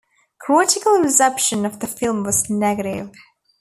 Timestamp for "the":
1.79-1.85